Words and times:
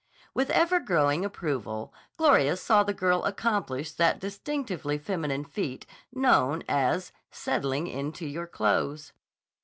With 0.33 0.49
ever 0.49 0.79
growing 0.79 1.23
approval, 1.23 1.93
Gloria 2.17 2.57
saw 2.57 2.81
the 2.81 2.91
girl 2.91 3.23
accomplish 3.23 3.91
that 3.91 4.19
distinctively 4.19 4.97
feminine 4.97 5.45
feat 5.45 5.85
known 6.11 6.63
as 6.67 7.11
"settling 7.29 7.85
into 7.85 8.25
your 8.25 8.47
clothes." 8.47 9.13